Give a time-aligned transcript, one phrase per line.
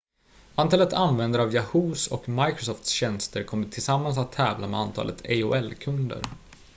[0.55, 6.21] antalet användare av yahoo!s och microsofts tjänster kommer tillsammans att tävla med antalet aol-kunder